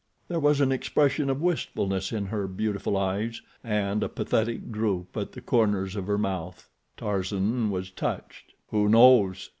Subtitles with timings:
[0.29, 5.33] There was an expression of wistfulness in her beautiful eyes, and a pathetic droop at
[5.33, 6.67] the corners of her mouth.
[6.97, 8.55] Tarzan was touched.
[8.71, 9.49] "Who knows?"